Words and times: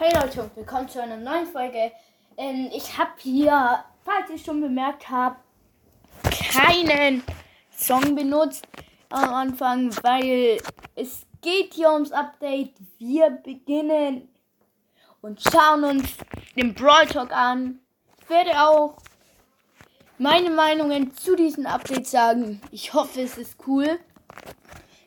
Hey 0.00 0.12
Leute 0.14 0.44
und 0.44 0.54
willkommen 0.54 0.88
zu 0.88 1.02
einer 1.02 1.16
neuen 1.16 1.48
Folge. 1.48 1.90
Ähm, 2.36 2.70
ich 2.72 2.96
habe 2.96 3.10
hier, 3.18 3.82
falls 4.04 4.30
ihr 4.30 4.38
schon 4.38 4.60
bemerkt 4.60 5.10
habt, 5.10 5.40
keinen 6.52 7.24
Song 7.76 8.14
benutzt 8.14 8.64
am 9.08 9.34
Anfang, 9.34 9.90
weil 10.04 10.58
es 10.94 11.26
geht 11.40 11.74
hier 11.74 11.90
ums 11.90 12.12
Update. 12.12 12.74
Wir 12.98 13.28
beginnen 13.30 14.28
und 15.20 15.42
schauen 15.42 15.82
uns 15.82 16.10
den 16.54 16.74
Brawl 16.74 17.06
Talk 17.06 17.32
an. 17.32 17.80
Ich 18.22 18.30
werde 18.30 18.52
auch 18.52 18.98
meine 20.16 20.50
Meinungen 20.50 21.12
zu 21.16 21.34
diesem 21.34 21.66
Update 21.66 22.06
sagen. 22.06 22.60
Ich 22.70 22.94
hoffe, 22.94 23.22
es 23.22 23.36
ist 23.36 23.56
cool. 23.66 23.98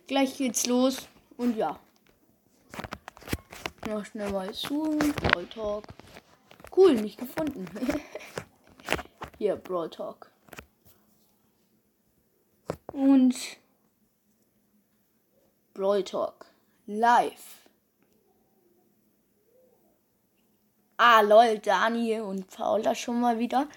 Gleich 0.08 0.36
geht's 0.36 0.66
los 0.68 1.08
und 1.38 1.56
ja. 1.56 1.80
Noch 3.88 4.06
schnell 4.06 4.32
mal 4.32 4.54
suchen. 4.54 5.14
Brawl 5.14 5.46
Talk. 5.48 5.86
Cool, 6.76 6.96
nicht 6.96 7.18
gefunden. 7.18 7.66
Hier, 9.38 9.56
Brawl 9.56 9.90
Talk. 9.90 10.30
Und 12.94 13.36
Brawl 15.74 16.04
Talk. 16.04 16.46
Live. 16.86 17.68
Ah, 20.98 21.22
lol, 21.22 21.58
Dani 21.58 22.20
und 22.20 22.48
Paula 22.48 22.94
schon 22.94 23.20
mal 23.20 23.40
wieder. 23.40 23.68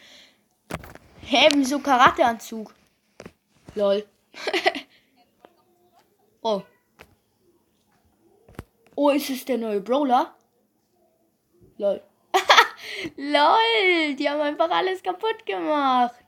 Hä, 1.23 1.49
wieso 1.55 1.79
Karateanzug? 1.79 2.75
Lol. 3.75 4.07
oh. 6.43 6.63
Oh, 8.97 9.11
ist 9.11 9.31
es 9.31 9.45
der 9.45 9.59
neue 9.59 9.81
Brawler? 9.81 10.35
Lol. 11.79 12.01
Lol, 13.17 14.15
die 14.17 14.29
haben 14.29 14.41
einfach 14.41 14.71
alles 14.71 15.03
kaputt 15.03 15.45
gemacht. 15.45 16.25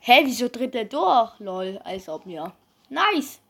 Hä, 0.00 0.22
wieso 0.24 0.48
tritt 0.48 0.74
er 0.74 0.84
durch? 0.84 1.38
Lol, 1.38 1.78
als 1.84 2.08
ob 2.08 2.26
mir. 2.26 2.52
Nice. 2.88 3.40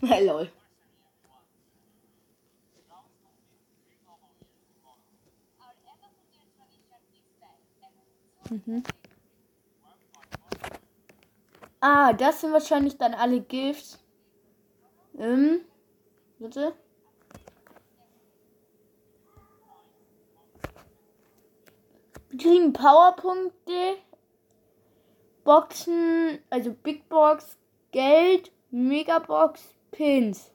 Lol. 0.00 0.50
Mhm. 8.50 8.82
Ah, 11.80 12.12
das 12.12 12.40
sind 12.40 12.52
wahrscheinlich 12.52 12.96
dann 12.96 13.14
alle 13.14 13.40
Gifts. 13.40 13.98
Ähm, 15.18 15.62
bitte. 16.38 16.74
Wir 22.28 22.38
kriegen 22.38 22.72
Powerpunkte, 22.72 23.96
Boxen, 25.42 26.38
also 26.50 26.72
Big 26.72 27.08
Box, 27.08 27.56
Geld, 27.90 28.52
Megabox, 28.70 29.74
Pins. 29.90 30.52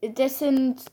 Das 0.00 0.38
sind. 0.38 0.84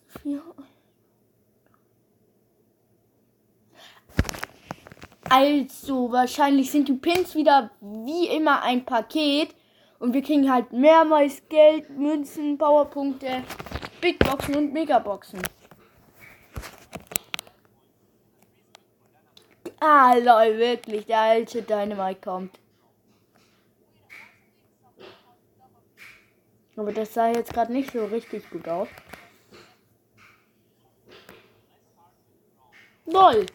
Also, 5.29 6.11
wahrscheinlich 6.11 6.71
sind 6.71 6.87
die 6.87 6.93
Pins 6.93 7.35
wieder 7.35 7.71
wie 7.81 8.27
immer 8.27 8.63
ein 8.63 8.85
Paket. 8.85 9.53
Und 10.03 10.13
wir 10.13 10.21
kriegen 10.21 10.51
halt 10.51 10.73
mehrmals 10.73 11.41
Geld, 11.47 11.89
Münzen, 11.91 12.57
Powerpunkte, 12.57 13.41
Big 14.01 14.19
Boxen 14.19 14.53
und 14.57 14.73
Megaboxen. 14.73 15.39
Ah, 19.79 20.13
lol, 20.15 20.57
wirklich, 20.57 21.05
der 21.05 21.19
alte 21.19 21.61
Dynamite 21.61 22.19
kommt. 22.19 22.59
Aber 26.75 26.91
das 26.91 27.13
sah 27.13 27.29
jetzt 27.29 27.53
gerade 27.53 27.71
nicht 27.71 27.93
so 27.93 28.03
richtig 28.03 28.49
gut 28.49 28.67
aus. 28.67 28.89
Lol. 33.05 33.45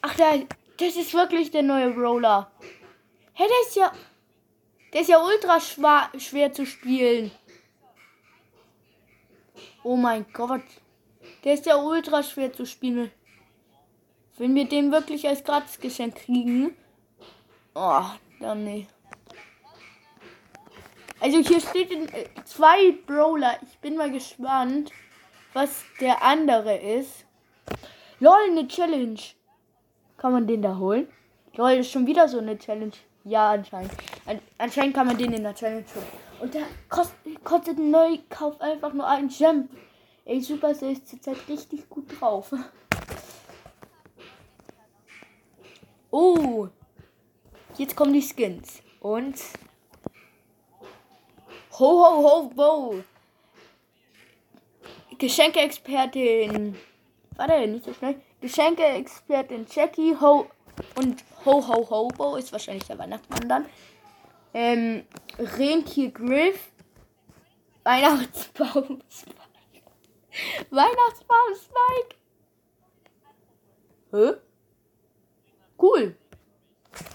Ach, 0.00 0.14
der, 0.14 0.46
das 0.78 0.96
ist 0.96 1.12
wirklich 1.12 1.50
der 1.50 1.62
neue 1.62 1.92
Roller. 1.92 2.50
Hä, 3.34 3.44
hey, 3.44 3.48
der 3.48 3.68
ist 3.68 3.76
ja... 3.76 3.92
Der 4.92 5.02
ist 5.02 5.08
ja 5.08 5.22
ultra 5.22 5.60
schwer 5.60 6.52
zu 6.52 6.66
spielen. 6.66 7.30
Oh 9.82 9.96
mein 9.96 10.26
Gott. 10.32 10.62
Der 11.44 11.54
ist 11.54 11.66
ja 11.66 11.76
ultra 11.76 12.22
schwer 12.22 12.52
zu 12.52 12.66
spielen. 12.66 13.10
Wenn 14.36 14.54
wir 14.54 14.66
den 14.66 14.90
wirklich 14.90 15.26
als 15.28 15.44
Gratisgeschenk 15.44 16.16
kriegen. 16.16 16.76
Oh, 17.74 18.04
dann 18.40 18.64
nee. 18.64 18.86
Also 21.20 21.38
hier 21.38 21.60
steht 21.60 21.90
in, 21.90 22.08
äh, 22.08 22.24
zwei 22.44 22.92
Brawler. 23.06 23.58
Ich 23.62 23.78
bin 23.78 23.96
mal 23.96 24.10
gespannt, 24.10 24.90
was 25.52 25.84
der 26.00 26.22
andere 26.22 26.76
ist. 26.76 27.26
LOL, 28.18 28.50
eine 28.50 28.66
Challenge. 28.66 29.20
Kann 30.16 30.32
man 30.32 30.46
den 30.46 30.62
da 30.62 30.76
holen? 30.78 31.08
LOL, 31.54 31.72
ist 31.72 31.90
schon 31.90 32.06
wieder 32.06 32.28
so 32.28 32.38
eine 32.38 32.58
Challenge. 32.58 32.92
Ja, 33.24 33.50
anscheinend. 33.50 33.92
An 34.26 34.40
anscheinend 34.58 34.94
kann 34.94 35.06
man 35.06 35.18
den 35.18 35.32
in 35.32 35.42
der 35.42 35.54
Challenge 35.54 35.84
holen. 35.94 36.06
Und 36.40 36.54
der 36.54 36.62
kostet, 36.88 37.78
ein 37.78 37.90
Neukauf 37.90 38.60
einfach 38.60 38.92
nur 38.92 39.06
einen 39.06 39.28
Gem. 39.28 39.68
Ey, 40.24 40.40
Super 40.40 40.70
ist 40.70 41.08
zurzeit 41.08 41.36
richtig 41.48 41.88
gut 41.88 42.20
drauf. 42.20 42.52
Oh. 46.12 46.66
Jetzt 47.78 47.94
kommen 47.94 48.12
die 48.12 48.20
Skins. 48.20 48.82
Und. 48.98 49.36
Ho, 51.78 51.86
ho, 51.86 52.22
ho, 52.24 52.50
bo. 52.52 53.04
Geschenke-Expertin. 55.18 56.76
Warte, 57.36 57.66
nicht 57.68 57.84
so 57.84 57.94
schnell. 57.94 58.20
Geschenke-Expertin 58.40 59.66
Jackie 59.70 60.16
Ho 60.20 60.46
und 60.96 61.24
Ho 61.44 61.66
Ho 61.66 61.88
Hobo 61.90 62.36
ist 62.36 62.52
wahrscheinlich 62.52 62.86
der 62.86 62.98
Weihnachtsmann 62.98 63.48
dann. 63.48 63.66
Ähm, 64.52 65.04
Rentier 65.38 66.10
Griff. 66.10 66.70
Weihnachtsbaum 67.84 69.02
Spike. 69.08 69.40
Weihnachtsbaum 70.70 71.54
Spike. 71.54 72.16
Hä? 74.12 74.32
Cool. 75.80 76.16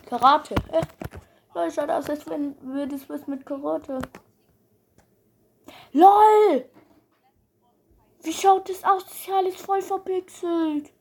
Karate. 0.09 0.55
Äh, 0.71 1.71
schaut 1.71 1.89
aus, 1.89 2.09
als 2.09 2.27
wenn 2.27 2.55
würde 2.61 2.95
es 2.95 3.07
was 3.09 3.27
mit 3.27 3.45
Karate. 3.45 3.99
LOL! 5.93 6.69
Wie 8.23 8.33
schaut 8.33 8.67
das 8.69 8.83
aus? 8.83 9.05
Das 9.05 9.13
ist 9.13 9.27
ja 9.27 9.37
alles 9.37 9.55
voll 9.55 9.81
verpixelt. 9.81 10.91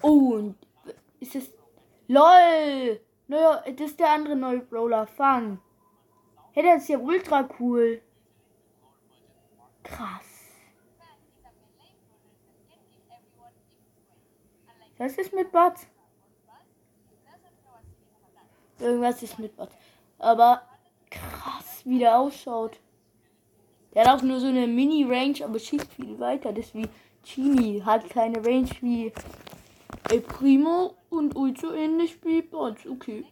Und 0.00 0.56
ist 1.20 1.34
es. 1.34 1.52
LOL! 2.08 3.00
Naja, 3.26 3.62
das 3.76 3.90
ist 3.90 4.00
der 4.00 4.10
andere 4.10 4.36
neue 4.36 4.60
Brawler. 4.60 5.06
Fang. 5.06 5.60
Hey, 6.52 6.62
der 6.62 6.76
ist 6.76 6.88
ja 6.88 6.98
ultra 6.98 7.48
cool. 7.60 8.00
Krass. 9.82 10.24
Was 14.96 15.16
ist 15.16 15.32
mit 15.32 15.52
Bots? 15.52 15.86
Irgendwas 18.80 19.22
ist 19.22 19.38
mit 19.38 19.56
Bots. 19.56 19.74
Aber 20.18 20.62
krass, 21.10 21.82
wie 21.84 21.98
der 22.00 22.18
ausschaut. 22.18 22.80
Der 23.94 24.04
hat 24.04 24.18
auch 24.18 24.22
nur 24.22 24.40
so 24.40 24.46
eine 24.46 24.66
Mini-Range, 24.66 25.44
aber 25.44 25.58
schießt 25.58 25.92
viel 25.92 26.18
weiter. 26.18 26.52
Das 26.52 26.66
ist 26.66 26.74
wie 26.74 26.88
Genie. 27.24 27.82
Hat 27.82 28.08
keine 28.10 28.44
Range 28.44 28.70
wie 28.80 29.12
El 30.10 30.20
Primo 30.20 30.94
und 31.10 31.36
Ultra 31.36 31.74
ähnlich 31.74 32.24
wie 32.24 32.42
Bots. 32.42 32.86
Okay. 32.86 33.24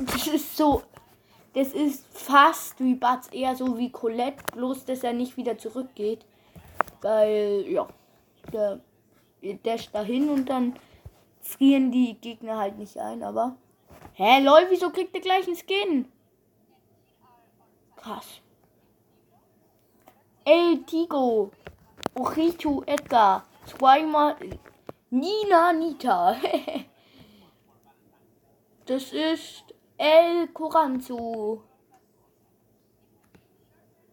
Das 0.00 0.26
ist 0.28 0.56
so. 0.56 0.82
Das 1.54 1.72
ist 1.72 2.06
fast 2.16 2.78
wie 2.78 2.94
Bats, 2.94 3.28
eher 3.28 3.56
so 3.56 3.76
wie 3.78 3.90
Colette, 3.90 4.44
bloß 4.52 4.84
dass 4.84 5.02
er 5.02 5.12
nicht 5.12 5.36
wieder 5.36 5.58
zurückgeht. 5.58 6.24
Weil, 7.00 7.64
ja, 7.68 7.88
der, 8.52 8.80
der 9.42 9.78
dahin 9.92 10.28
und 10.28 10.48
dann 10.48 10.78
frieren 11.40 11.90
die 11.90 12.14
Gegner 12.14 12.58
halt 12.58 12.78
nicht 12.78 12.96
ein, 12.98 13.22
aber. 13.22 13.56
Hä, 14.12 14.40
lol, 14.40 14.66
wieso 14.68 14.90
kriegt 14.90 15.14
der 15.14 15.20
gleich 15.20 15.46
einen 15.46 15.56
Skin? 15.56 16.12
Krass. 17.96 18.40
El 20.50 20.82
Tigo. 20.86 21.50
Ochitu 22.14 22.82
Edgar. 22.86 23.44
Zweimal. 23.66 24.34
Nina 25.10 25.72
Nita. 25.74 26.36
Das 28.86 29.12
ist 29.12 29.64
El 29.98 30.48
Coranzo. 30.54 31.62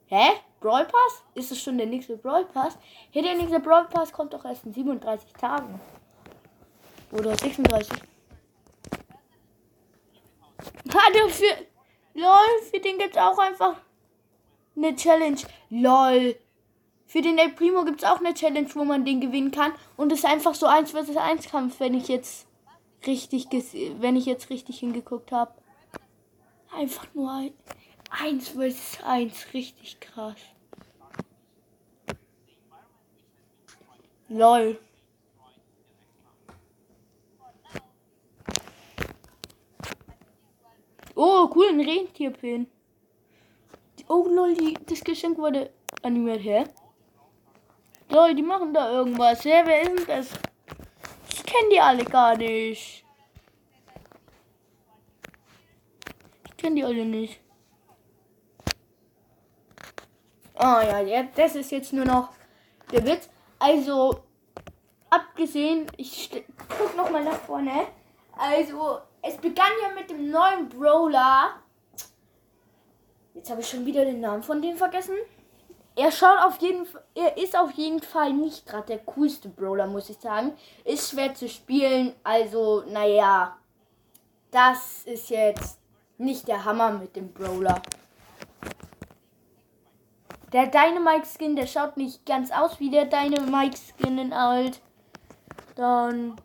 Hä? 0.08 0.42
Brawl 0.60 0.84
Pass? 0.84 1.24
Ist 1.36 1.54
es 1.54 1.62
schon 1.62 1.78
der 1.78 1.88
nächste 1.88 2.18
Brawl 2.18 2.44
Pass? 2.44 2.78
Hey, 3.12 3.22
der 3.22 3.36
nächste 3.36 3.62
Brawl 3.62 3.86
Pass 3.86 4.12
kommt 4.12 4.34
doch 4.34 4.44
erst 4.44 4.66
in 4.66 4.74
37 4.74 5.32
Tagen. 5.32 5.80
Oder 7.14 7.38
36. 7.38 7.94
Hat 10.94 11.32
für. 11.32 11.66
LOL, 12.16 12.62
für 12.70 12.80
den 12.82 12.98
gibt's 12.98 13.18
auch 13.18 13.38
einfach 13.38 13.76
eine 14.76 14.96
Challenge. 14.96 15.42
LOL. 15.70 16.36
Für 17.08 17.22
den 17.22 17.38
El 17.38 17.52
Primo 17.52 17.86
gibt's 17.86 18.04
auch 18.04 18.20
eine 18.20 18.34
Challenge, 18.34 18.68
wo 18.74 18.84
man 18.84 19.06
den 19.06 19.22
gewinnen 19.22 19.52
kann. 19.52 19.74
Und 19.96 20.12
es 20.12 20.20
ist 20.20 20.26
einfach 20.26 20.56
so 20.56 20.66
1 20.66 20.92
vs 20.92 21.16
1 21.16 21.50
Kampf, 21.50 21.80
wenn 21.80 21.94
ich 21.94 22.08
jetzt 22.08 22.48
richtig 23.06 23.48
wenn 24.00 24.16
ich 24.16 24.26
jetzt 24.26 24.50
richtig 24.50 24.80
hingeguckt 24.80 25.32
habe. 25.32 25.54
Einfach 26.76 27.06
nur 27.14 27.32
ein 27.32 27.54
1 28.10 28.50
vs 28.50 29.04
1. 29.04 29.54
Richtig 29.54 30.00
krass. 30.00 30.36
LOL. 34.28 34.80
Oh, 41.16 41.50
cool, 41.56 41.68
ein 41.70 41.80
Rentierpin. 41.80 42.68
Oh 44.08 44.28
lol, 44.28 44.54
die, 44.54 44.78
das 44.86 45.04
Geschenk 45.04 45.38
wurde 45.38 45.72
animiert, 46.04 46.42
hä? 46.44 46.66
Lol, 48.10 48.36
die 48.36 48.44
machen 48.44 48.74
da 48.74 48.92
irgendwas. 48.92 49.44
Hä, 49.44 49.64
wer 49.66 49.82
ist 49.82 49.98
denn 49.98 50.06
das? 50.08 50.30
Ich 51.30 51.44
kenne 51.44 51.70
die 51.72 51.80
alle 51.80 52.06
gar 52.06 52.38
nicht. 52.38 53.04
Ich 56.46 56.58
kenne 56.58 56.76
die 56.76 56.84
alle 56.84 57.06
nicht. 57.06 57.40
Oh 60.58 60.80
ja, 60.82 61.24
das 61.36 61.56
ist 61.56 61.72
jetzt 61.72 61.92
nur 61.92 62.06
noch 62.06 62.30
der 62.92 63.06
Witz. 63.06 63.28
Also, 63.60 64.24
abgesehen, 65.10 65.88
ich 65.98 66.30
guck 66.78 66.96
noch 66.96 67.10
mal 67.10 67.24
nach 67.24 67.40
vorne. 67.42 67.88
Also, 68.38 69.00
es 69.22 69.36
begann 69.38 69.72
ja 69.82 69.94
mit 69.96 70.10
dem 70.10 70.30
neuen 70.30 70.70
Brawler. 70.70 71.62
Jetzt 73.36 73.50
habe 73.50 73.62
ich 73.62 73.70
schon 73.70 73.86
wieder 73.86 74.06
den 74.06 74.22
Namen 74.22 74.42
von 74.42 74.62
dem 74.62 74.78
vergessen. 74.78 75.16
Er 75.98 76.12
schaut 76.12 76.42
auf 76.44 76.58
jeden 76.62 76.88
er 77.14 77.38
ist 77.38 77.56
auf 77.58 77.72
jeden 77.72 78.02
Fall 78.02 78.34
nicht 78.34 78.66
gerade 78.66 78.88
der 78.88 79.00
coolste 79.00 79.50
Brawler, 79.50 79.88
muss 79.88 80.10
ich 80.10 80.18
sagen. 80.18 80.54
Ist 80.86 81.12
schwer 81.12 81.34
zu 81.36 81.48
spielen, 81.48 82.14
also 82.24 82.84
naja, 82.88 83.58
das 84.52 85.04
ist 85.04 85.30
jetzt 85.30 85.80
nicht 86.18 86.48
der 86.48 86.64
Hammer 86.64 86.92
mit 86.92 87.16
dem 87.16 87.32
Brawler. 87.34 87.82
Der 90.54 90.68
Dynamite 90.68 91.28
Skin, 91.28 91.58
der 91.58 91.68
schaut 91.68 91.98
nicht 91.98 92.26
ganz 92.26 92.52
aus 92.52 92.80
wie 92.80 92.90
der 92.90 93.06
Dynamite 93.06 93.78
Skin 93.78 94.18
in 94.18 94.32
alt. 94.32 94.80
Dann 95.76 96.36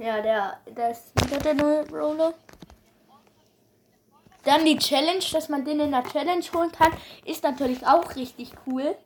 Ja, 0.00 0.22
der, 0.22 0.58
der 0.74 0.92
ist 0.92 1.12
wieder 1.22 1.38
der 1.40 1.52
neue 1.52 1.84
Brawler. 1.84 2.32
Dann 4.44 4.64
die 4.64 4.78
Challenge, 4.78 5.22
dass 5.30 5.50
man 5.50 5.62
den 5.66 5.78
in 5.78 5.90
der 5.90 6.04
Challenge 6.04 6.42
holen 6.54 6.72
kann, 6.72 6.90
ist 7.26 7.42
natürlich 7.42 7.86
auch 7.86 8.16
richtig 8.16 8.52
cool. 8.66 8.96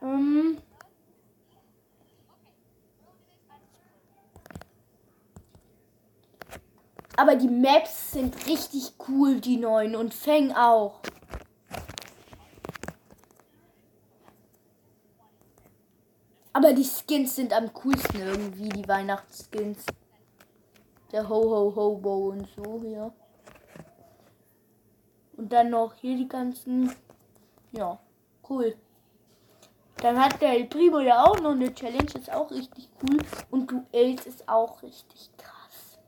Ähm 0.00 0.58
Aber 7.16 7.34
die 7.34 7.48
Maps 7.48 8.12
sind 8.12 8.46
richtig 8.46 8.92
cool, 9.08 9.40
die 9.40 9.56
neuen. 9.56 9.96
Und 9.96 10.14
Feng 10.14 10.52
auch. 10.52 11.00
Aber 16.52 16.63
die 16.74 16.84
Skins 16.84 17.36
sind 17.36 17.52
am 17.52 17.72
coolsten 17.72 18.20
irgendwie, 18.20 18.68
die 18.68 18.88
Weihnachtsskins. 18.88 19.84
Der 21.12 21.28
Ho 21.28 21.42
Ho 21.42 21.74
Hobo 21.74 22.30
und 22.30 22.48
so 22.56 22.80
hier. 22.82 23.12
Und 25.36 25.52
dann 25.52 25.70
noch 25.70 25.94
hier 25.94 26.16
die 26.16 26.28
ganzen. 26.28 26.94
Ja, 27.72 27.98
cool. 28.48 28.76
Dann 29.96 30.22
hat 30.22 30.40
der 30.40 30.50
El 30.50 30.66
Primo 30.66 31.00
ja 31.00 31.24
auch 31.24 31.40
noch 31.40 31.52
eine 31.52 31.72
Challenge, 31.74 32.10
ist 32.14 32.32
auch 32.32 32.50
richtig 32.50 32.88
cool. 33.02 33.18
Und 33.50 33.70
Duells 33.70 34.26
ist 34.26 34.48
auch 34.48 34.82
richtig 34.82 35.30
krass. 35.36 35.98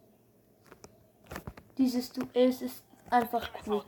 Dieses 1.78 2.12
Duells 2.12 2.62
ist 2.62 2.82
einfach 3.10 3.48
cool. 3.66 3.84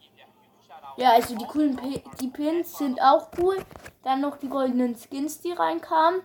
Give 0.00 0.12
you 0.16 0.24
a 0.24 0.26
huge 0.26 0.66
shout 0.66 0.82
out. 0.82 0.98
Ja, 0.98 1.12
also 1.12 1.36
die 1.36 1.46
coolen 1.46 1.76
P 1.76 2.02
die 2.20 2.28
Pins 2.28 2.78
sind 2.78 3.00
auch 3.00 3.28
cool. 3.38 3.64
Dann 4.02 4.20
noch 4.20 4.36
die 4.36 4.48
goldenen 4.48 4.96
Skins, 4.96 5.40
die 5.40 5.52
reinkamen, 5.52 6.22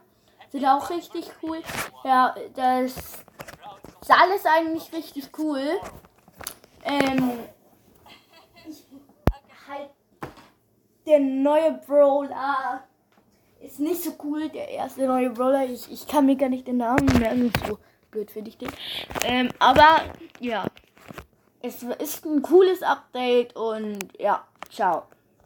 sind 0.49 0.65
auch 0.65 0.89
richtig 0.89 1.29
cool. 1.43 1.61
Ja, 2.03 2.35
das 2.55 3.23
ist 4.07 4.11
alles 4.11 4.45
eigentlich 4.45 4.93
richtig 4.93 5.29
cool. 5.37 5.79
Ähm, 6.83 7.31
halt 9.67 9.89
der 11.05 11.19
neue 11.19 11.73
Brawler 11.85 12.83
ist 13.59 13.79
nicht 13.79 14.01
so 14.01 14.11
cool. 14.23 14.47
Der 14.49 14.69
erste 14.69 15.05
neue 15.07 15.29
Brawler, 15.29 15.65
ich, 15.65 15.91
ich 15.91 16.07
kann 16.07 16.25
mir 16.25 16.37
gar 16.37 16.47
nicht 16.47 16.67
den 16.67 16.77
Namen 16.77 17.05
merken. 17.19 17.51
So 17.67 17.79
blöd 18.09 18.31
finde 18.31 18.49
ich 18.49 18.57
den. 18.57 18.69
Ähm, 19.25 19.49
aber 19.59 20.03
ja, 20.39 20.65
es 21.61 21.83
ist 21.83 22.25
ein 22.25 22.41
cooles 22.41 22.81
Update 22.83 23.55
und 23.57 24.07
ja, 24.17 24.47
ciao. 24.69 25.03